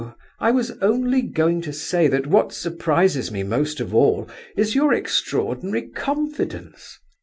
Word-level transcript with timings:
I 0.39 0.49
was 0.49 0.71
only 0.81 1.21
going 1.21 1.61
to 1.61 1.71
say 1.71 2.07
that 2.07 2.25
what 2.25 2.53
surprises 2.53 3.31
me 3.31 3.43
most 3.43 3.79
of 3.79 3.93
all 3.93 4.27
is 4.57 4.73
your 4.73 4.95
extraordinary 4.95 5.89
confidence." 5.89 6.97